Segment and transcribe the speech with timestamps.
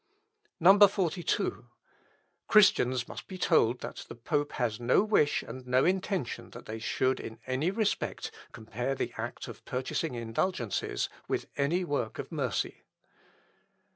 [0.89, 1.67] 42.
[2.47, 6.79] "Christians must be told that the pope has no wish and no intention that they
[6.79, 12.81] should in any respect compare the act of purchasing indulgences with any work of mercy.